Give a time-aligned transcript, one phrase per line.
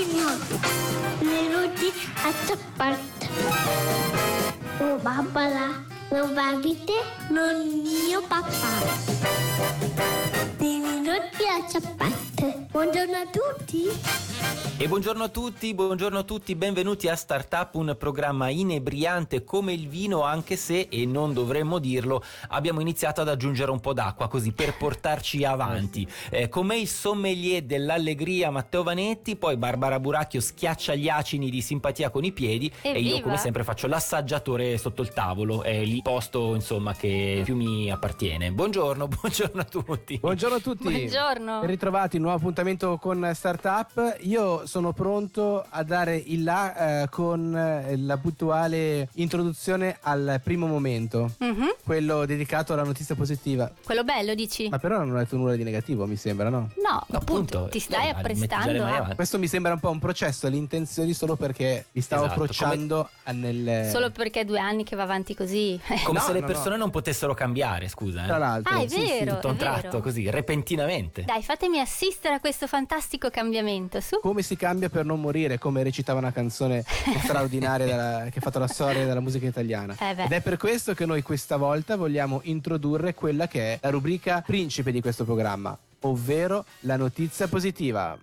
[0.00, 1.92] Venuti
[2.24, 2.96] a Zappat.
[4.80, 8.80] Oh babala, non babite, non mio papà.
[10.56, 12.69] Benvenuti a Zappat.
[12.70, 13.88] Buongiorno a tutti.
[14.76, 19.88] E buongiorno a tutti, buongiorno a tutti, benvenuti a Startup, un programma inebriante come il
[19.88, 24.52] vino, anche se, e non dovremmo dirlo, abbiamo iniziato ad aggiungere un po' d'acqua così
[24.52, 26.08] per portarci avanti.
[26.30, 31.60] Eh, con me il sommelier dell'allegria Matteo Vanetti, poi Barbara Buracchio schiaccia gli acini di
[31.60, 33.16] simpatia con i piedi e, Evviva!
[33.16, 37.90] io come sempre faccio l'assaggiatore sotto il tavolo, è il posto insomma che più mi
[37.90, 38.50] appartiene.
[38.50, 40.18] Buongiorno, buongiorno a tutti.
[40.18, 40.84] Buongiorno a tutti.
[40.84, 41.60] Buongiorno.
[41.60, 44.16] Ben ritrovati, nuovo appuntamento con Startup.
[44.20, 51.30] Io sono pronto a dare il là eh, con eh, l'abituale introduzione al primo momento,
[51.38, 51.74] Mhm.
[51.84, 53.70] quello dedicato alla notizia positiva.
[53.84, 54.68] Quello bello, dici?
[54.68, 56.70] Ma però non ho detto nulla di negativo, mi sembra, no?
[56.86, 59.14] No, appunto, ti stai eh, già le apprestando a...
[59.14, 63.08] Questo mi sembra un po' un processo, le intenzioni solo perché mi stavo Esatto, approcciando
[63.24, 63.88] a nel...
[63.90, 65.80] Solo perché è due anni che va avanti così.
[66.04, 66.82] Come No, se le no, persone no.
[66.82, 68.24] non potessero cambiare, scusa.
[68.24, 68.26] Eh.
[68.26, 68.74] Tra l'altro.
[68.76, 69.06] Ah, è Sì, sì.
[69.06, 69.34] vero.
[69.36, 69.70] Tutto a un vero.
[69.80, 71.22] tratto, così, repentinamente.
[71.22, 74.18] Dai, fatemi assistere a questo fantastico cambiamento, su.
[74.20, 76.84] Come si cambia per non morire, come recitava una canzone
[77.22, 79.94] straordinaria della- che ha fatto la storia della musica italiana.
[79.98, 80.22] Eh.
[80.24, 84.42] Ed è per questo che noi questa volta vogliamo introdurre quella che è la rubrica
[84.46, 88.18] principe di questo programma, ovvero la notizia positiva.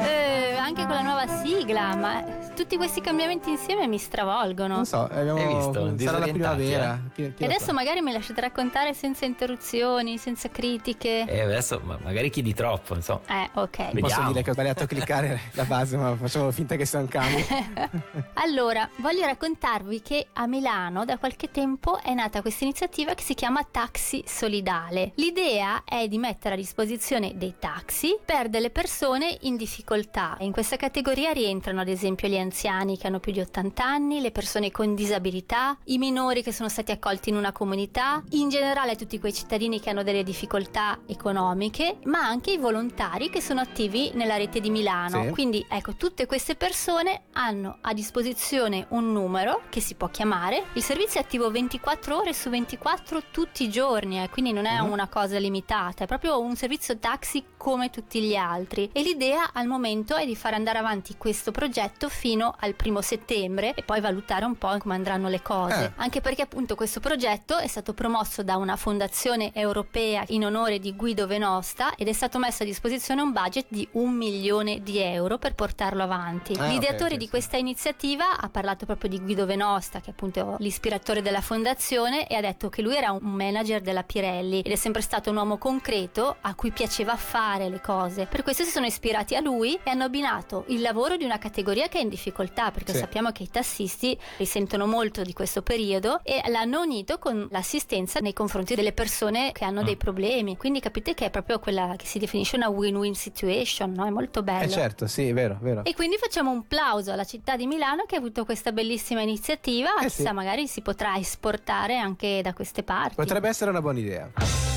[0.00, 0.31] Eh,
[0.62, 2.22] anche con la nuova sigla, ma
[2.54, 4.74] tutti questi cambiamenti insieme mi stravolgono.
[4.76, 5.98] Non so, abbiamo, Hai visto?
[5.98, 6.94] sarà la primavera.
[6.94, 7.10] eh?
[7.14, 7.72] Chi- chi E adesso sa?
[7.72, 11.24] magari me lasciate raccontare senza interruzioni, senza critiche.
[11.26, 13.20] E adesso ma- magari chiedi troppo, insomma.
[13.28, 13.76] Eh, ok.
[13.76, 14.28] Vedi- Posso vediamo.
[14.32, 17.44] dire che ho sbagliato a cliccare la base, ma facciamo finta che sia un cambio.
[18.34, 23.34] Allora, voglio raccontarvi che a Milano da qualche tempo è nata questa iniziativa che si
[23.34, 25.12] chiama Taxi Solidale.
[25.16, 30.36] L'idea è di mettere a disposizione dei taxi per delle persone in difficoltà.
[30.40, 34.30] In questa categoria rientrano ad esempio gli anziani che hanno più di 80 anni, le
[34.30, 39.18] persone con disabilità, i minori che sono stati accolti in una comunità, in generale tutti
[39.18, 44.36] quei cittadini che hanno delle difficoltà economiche, ma anche i volontari che sono attivi nella
[44.36, 45.24] rete di Milano.
[45.24, 45.30] Sì.
[45.30, 50.64] Quindi ecco, tutte queste persone hanno a disposizione un numero che si può chiamare.
[50.74, 54.80] Il servizio è attivo 24 ore su 24 tutti i giorni, eh, quindi non è
[54.80, 54.90] Mhm.
[54.90, 58.90] una cosa limitata, è proprio un servizio taxi come tutti gli altri.
[58.92, 63.72] E l'idea al momento è di far andare avanti questo progetto fino al primo settembre
[63.74, 65.84] e poi valutare un po' come andranno le cose.
[65.84, 65.92] Eh.
[66.02, 70.96] Anche perché appunto questo progetto è stato promosso da una fondazione europea in onore di
[70.96, 75.38] Guido Venosta ed è stato messo a disposizione un budget di un milione di euro
[75.38, 76.54] per portarlo avanti.
[76.58, 80.10] Ah, L'ideatore ok, ok, di questa iniziativa ha parlato proprio di Guido Venosta, che è
[80.10, 84.72] appunto l'ispiratore della fondazione, e ha detto che lui era un manager della Pirelli ed
[84.72, 88.26] è sempre stato un uomo concreto a cui piaceva fare le cose.
[88.26, 91.88] Per questo si sono ispirati a lui e hanno abbinato il lavoro di una categoria
[91.88, 92.98] che è in difficoltà, perché Sì.
[92.98, 98.32] sappiamo che i tassisti risentono molto di questo periodo e l'hanno unito con l'assistenza nei
[98.32, 99.84] confronti delle persone che hanno Mm.
[99.84, 100.56] dei problemi.
[100.56, 104.06] Quindi capite che è proprio quella che si definisce una win-win situation, no?
[104.06, 104.64] È molto bello.
[104.64, 105.84] Eh certo, sì, è vero, vero.
[105.84, 109.94] E quindi facciamo un plauso alla città di Milano che ha avuto questa bellissima iniziativa.
[110.00, 110.32] Eh Chissà, sì.
[110.34, 113.14] magari si potrà esportare anche da queste parti.
[113.16, 114.71] Potrebbe essere una buona idea.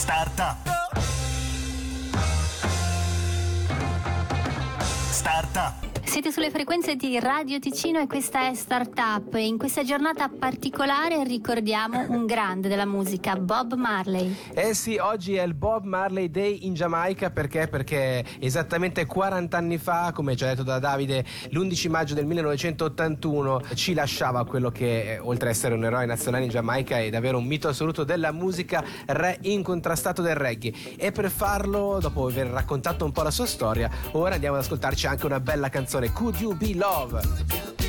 [0.00, 0.56] Startup.
[5.12, 5.89] Startup.
[6.10, 9.32] Siete sulle frequenze di Radio Ticino e questa è Startup.
[9.36, 14.34] In questa giornata particolare ricordiamo un grande della musica, Bob Marley.
[14.52, 17.68] Eh sì, oggi è il Bob Marley Day in Giamaica perché?
[17.68, 23.94] Perché esattamente 40 anni fa, come già detto da Davide, l'11 maggio del 1981 ci
[23.94, 27.46] lasciava quello che, eh, oltre ad essere un eroe nazionale in Giamaica, è davvero un
[27.46, 30.72] mito assoluto della musica re incontrastato del reggae.
[30.96, 35.06] E per farlo, dopo aver raccontato un po' la sua storia, ora andiamo ad ascoltarci
[35.06, 37.79] anche una bella canzone, Could You Be Love?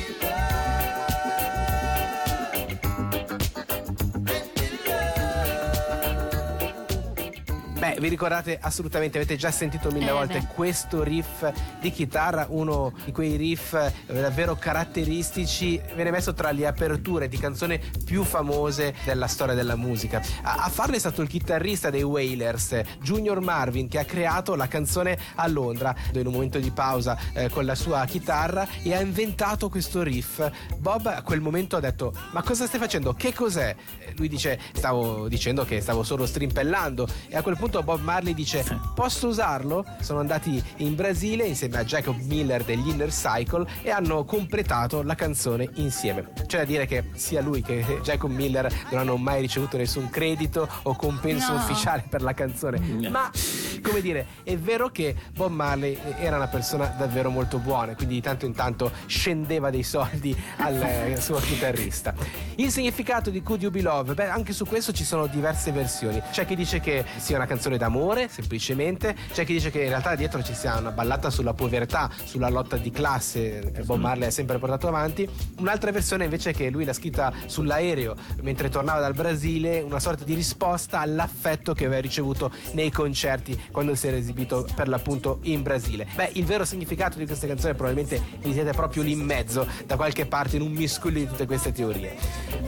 [7.94, 10.46] Beh, vi ricordate assolutamente, avete già sentito mille Eh, volte beh.
[10.54, 11.50] questo riff
[11.80, 17.36] di chitarra, uno di quei riff eh, davvero caratteristici, viene messo tra le aperture di
[17.36, 20.22] canzoni più famose della storia della musica.
[20.42, 24.68] A, a farlo è stato il chitarrista dei Wailers, Junior Marvin, che ha creato la
[24.68, 29.00] canzone a Londra, in un momento di pausa eh, con la sua chitarra e ha
[29.00, 30.48] inventato questo riff.
[30.78, 33.12] Bob a quel momento ha detto: Ma cosa stai facendo?
[33.12, 33.74] Che cos'è?
[33.98, 37.06] Eh, Lui dice: Stavo dicendo che stavo solo strimpellando.
[37.28, 38.64] E a quel punto Bob Marley dice:
[38.94, 39.84] Posso usarlo?
[40.00, 45.14] Sono andati in Brasile insieme a Jacob Miller degli Inner Cycle e hanno completato la
[45.14, 46.30] canzone insieme.
[46.46, 50.68] C'è da dire che sia lui che Jacob Miller non hanno mai ricevuto nessun credito
[50.82, 51.58] o compenso No.
[51.58, 52.78] ufficiale per la canzone.
[53.10, 53.30] Ma
[53.82, 58.20] come dire, è vero che Bob Marley era una persona davvero molto buona, quindi di
[58.20, 62.14] tanto in tanto scendeva dei soldi al suo chitarrista.
[62.56, 64.14] Il significato di Could You Be Love?
[64.14, 66.22] Beh, anche su questo ci sono diverse versioni.
[66.30, 70.14] C'è chi dice che sia una canzone d'amore, semplicemente, c'è chi dice che in realtà
[70.14, 74.30] dietro ci sia una ballata sulla povertà, sulla lotta di classe che Bob Marley ha
[74.30, 75.28] sempre portato avanti.
[75.58, 80.24] Un'altra versione invece è che lui l'ha scritta sull'aereo mentre tornava dal Brasile, una sorta
[80.24, 85.62] di risposta all'affetto che aveva ricevuto nei concerti quando si era esibito per l'appunto in
[85.62, 86.06] Brasile.
[86.14, 89.96] Beh, il vero significato di questa canzone probabilmente vi siete proprio lì in mezzo, da
[89.96, 92.14] qualche parte, in un miscuglio di tutte queste teorie.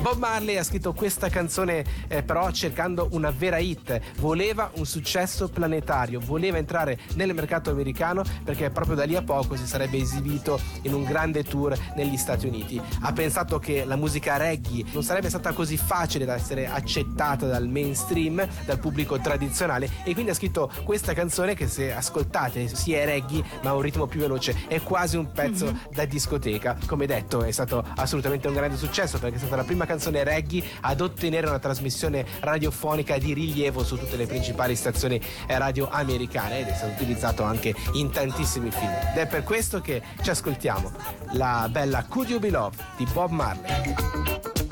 [0.00, 5.48] Bob Marley ha scritto questa canzone eh, però cercando una vera hit, voleva un successo
[5.48, 10.58] planetario, voleva entrare nel mercato americano perché proprio da lì a poco si sarebbe esibito
[10.82, 12.80] in un grande tour negli Stati Uniti.
[13.00, 17.68] Ha pensato che la musica reggae non sarebbe stata così facile da essere accettata dal
[17.68, 23.04] mainstream, dal pubblico tradizionale e quindi ha scritto questa canzone che se ascoltate sì è
[23.04, 25.76] reggae ma ha un ritmo più veloce, è quasi un pezzo mm-hmm.
[25.92, 26.76] da discoteca.
[26.86, 30.62] Come detto è stato assolutamente un grande successo perché è stata la prima canzone reggae
[30.82, 36.68] ad ottenere una trasmissione radiofonica di rilievo su tutte le principali stazioni radio americane ed
[36.68, 38.92] è stato utilizzato anche in tantissimi film.
[39.14, 40.92] Ed è per questo che ci ascoltiamo
[41.32, 44.63] la bella Could You Be Love di Bob Marley.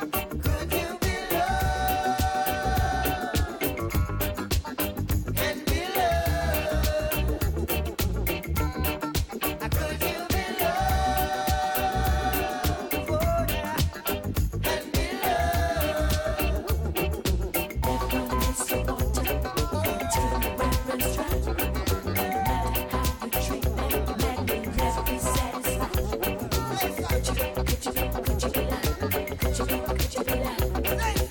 [30.11, 31.22] Chupila.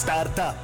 [0.00, 0.56] Startup.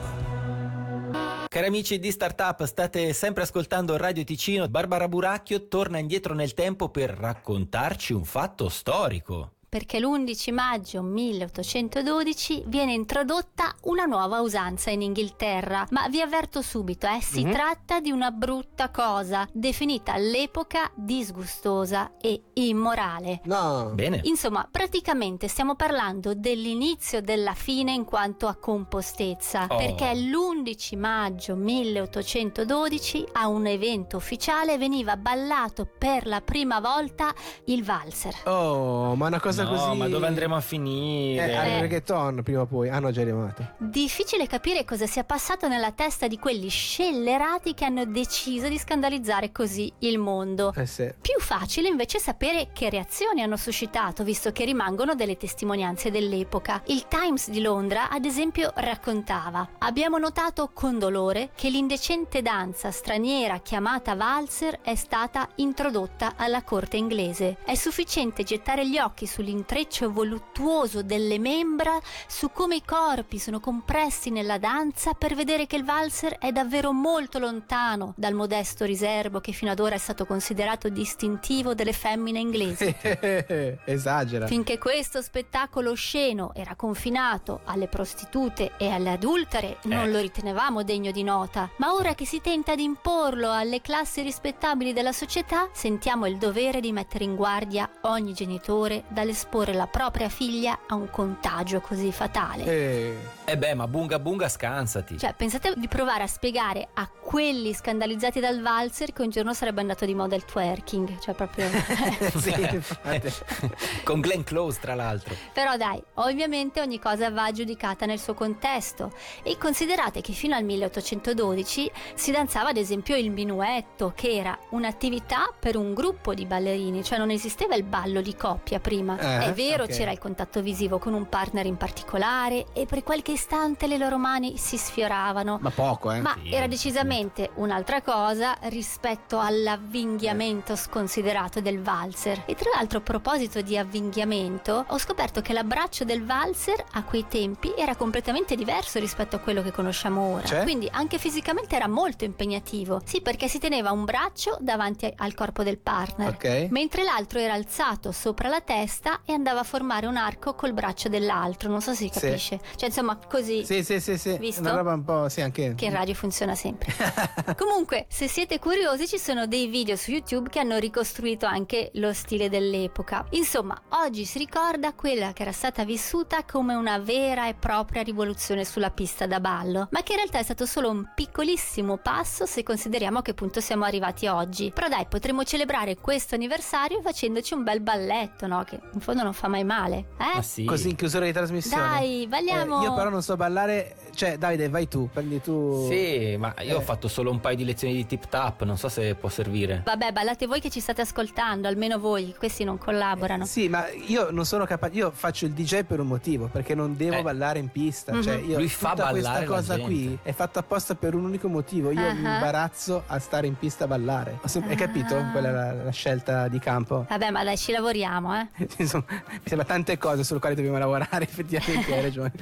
[1.46, 4.66] Cari amici di Startup, state sempre ascoltando Radio Ticino.
[4.66, 12.64] Barbara Buracchio torna indietro nel tempo per raccontarci un fatto storico perché l'11 maggio 1812
[12.66, 17.52] viene introdotta una nuova usanza in Inghilterra, ma vi avverto subito, eh, si mm-hmm.
[17.52, 23.40] tratta di una brutta cosa, definita all'epoca disgustosa e immorale.
[23.44, 23.90] No.
[23.94, 24.20] Bene.
[24.24, 29.76] Insomma, praticamente stiamo parlando dell'inizio della fine in quanto a compostezza, oh.
[29.76, 37.32] perché l'11 maggio 1812 a un evento ufficiale veniva ballato per la prima volta
[37.66, 38.34] il valzer.
[38.44, 39.96] Oh, ma una cosa no, così.
[39.96, 41.50] ma dove andremo a finire?
[41.50, 41.80] Eh, al eh.
[41.80, 42.88] reggaeton prima o poi.
[42.88, 43.74] Ah, no, già arrivato.
[43.78, 49.52] Difficile capire cosa sia passato nella testa di quelli scellerati che hanno deciso di scandalizzare
[49.52, 50.72] così il mondo.
[50.74, 51.12] Eh sì.
[51.20, 56.82] Più facile invece sapere che reazioni hanno suscitato, visto che rimangono delle testimonianze dell'epoca.
[56.86, 63.58] Il Times di Londra, ad esempio, raccontava: Abbiamo notato con dolore che l'indecente danza straniera
[63.58, 67.58] chiamata valzer è stata introdotta alla corte inglese.
[67.64, 73.60] È sufficiente gettare gli occhi sul sull'intreccio voluttuoso delle membra, su come i corpi sono
[73.60, 79.40] compressi nella danza per vedere che il valzer è davvero molto lontano dal modesto riservo
[79.40, 82.94] che fino ad ora è stato considerato distintivo delle femmine inglesi.
[83.84, 84.46] Esagera.
[84.48, 90.10] Finché questo spettacolo osceno era confinato alle prostitute e alle adultere, non eh.
[90.10, 94.92] lo ritenevamo degno di nota, ma ora che si tenta di imporlo alle classi rispettabili
[94.92, 100.30] della società, sentiamo il dovere di mettere in guardia ogni genitore dalle esporre la propria
[100.30, 102.64] figlia a un contagio così fatale.
[102.64, 105.18] Eh, eh beh, ma bunga bunga scansati.
[105.18, 109.82] Cioè, pensate di provare a spiegare a quelli scandalizzati dal valzer che un giorno sarebbe
[109.82, 111.68] andato di moda il twerking, cioè proprio...
[112.36, 112.52] sì,
[114.02, 115.34] Con Glenn Close, tra l'altro.
[115.52, 119.12] Però dai, ovviamente ogni cosa va giudicata nel suo contesto
[119.42, 125.52] e considerate che fino al 1812 si danzava ad esempio il minuetto, che era un'attività
[125.58, 129.16] per un gruppo di ballerini, cioè non esisteva il ballo di coppia prima.
[129.26, 129.90] Eh, È vero, ok.
[129.90, 134.18] c'era il contatto visivo con un partner in particolare e per qualche istante le loro
[134.18, 135.58] mani si sfioravano.
[135.60, 136.20] Ma poco, eh.
[136.20, 142.42] Ma Sì, era decisamente un'altra cosa rispetto all'avvinghiamento sconsiderato del valzer.
[142.46, 147.26] E tra l'altro, a proposito di avvinghiamento, ho scoperto che l'abbraccio del valzer a quei
[147.28, 150.44] tempi era completamente diverso rispetto a quello che conosciamo ora.
[150.46, 150.62] Cioè?
[150.62, 153.00] Quindi anche fisicamente era molto impegnativo.
[153.04, 156.28] Sì, perché si teneva un braccio davanti al corpo del partner.
[156.28, 156.68] Ok.
[156.70, 161.08] Mentre l'altro era alzato sopra la testa e andava a formare un arco col braccio
[161.08, 161.70] dell'altro.
[161.70, 162.20] Non so se si Sì.
[162.20, 162.60] capisce.
[162.76, 163.64] Cioè, insomma, così.
[163.64, 164.36] Sì, sì, sì, sì.
[164.38, 164.60] Visto?
[164.60, 165.74] Una roba un po', sì, anche.
[165.74, 166.92] Che in radio funziona sempre.
[167.56, 172.12] Comunque, se siete curiosi, ci sono dei video su YouTube che hanno ricostruito anche lo
[172.12, 173.24] stile dell'epoca.
[173.30, 178.64] Insomma, oggi si ricorda quella che era stata vissuta come una vera e propria rivoluzione
[178.64, 182.62] sulla pista da ballo, ma che in realtà è stato solo un piccolissimo passo se
[182.62, 184.70] consideriamo a che punto siamo arrivati oggi.
[184.74, 188.64] Però dai, potremmo celebrare questo anniversario facendoci un bel balletto, no?
[188.64, 190.34] Che in fondo non fa mai male, eh?
[190.34, 190.64] Ma sì.
[190.64, 191.82] Così in chiusura di trasmissione.
[191.82, 192.80] Dai, balliamo.
[192.80, 193.94] Eh, io però non so ballare.
[194.16, 195.86] Cioè, Davide, vai tu, prendi tu.
[195.88, 196.74] Sì, ma io Eh.
[196.74, 199.82] ho fatto solo un paio di lezioni di tip tap, non so se può servire.
[199.84, 203.44] Vabbè, ballate voi che ci state ascoltando, almeno voi, questi non collaborano.
[203.44, 204.94] Sì, ma io non sono capace.
[204.96, 207.22] Io faccio il DJ per un motivo, perché non devo Eh.
[207.22, 208.12] ballare in pista.
[208.12, 208.22] Mhm.
[208.22, 209.90] Cioè, io, Lui fa questa ballare la cosa gente.
[209.90, 211.90] qui è fatta apposta per un unico motivo.
[211.90, 212.34] Io mi Ah.
[212.34, 214.38] imbarazzo a stare in pista a ballare.
[214.66, 215.14] Hai capito?
[215.16, 215.30] Ah.
[215.30, 217.04] Quella è la, la scelta di campo.
[217.08, 218.48] Vabbè, ma dai, ci lavoriamo, eh.
[218.96, 222.32] Insomma, mi sembra tante cose sulle quali dobbiamo lavorare, effettivamente hai ragione.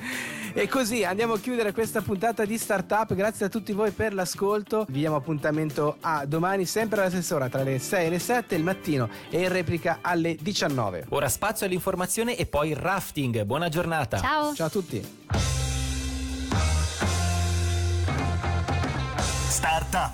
[0.52, 3.12] E così andiamo a chiudere questa puntata di Startup.
[3.14, 4.86] Grazie a tutti voi per l'ascolto.
[4.88, 8.54] Vi diamo appuntamento a domani, sempre alla stessa ora, tra le 6 e le 7
[8.54, 11.06] il mattino e in replica alle 19.
[11.10, 13.42] Ora spazio all'informazione e poi rafting.
[13.42, 14.18] Buona giornata.
[14.18, 14.54] Ciao.
[14.54, 15.22] Ciao a tutti.
[19.48, 20.10] Startup.